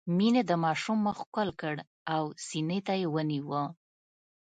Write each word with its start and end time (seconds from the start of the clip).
مينې 0.17 0.41
د 0.49 0.51
ماشوم 0.63 0.97
مخ 1.07 1.17
ښکل 1.25 1.49
کړ 1.61 1.75
او 2.15 2.23
سينې 2.45 2.79
ته 2.87 2.93
يې 3.01 3.07
ونيوه. 3.13 3.63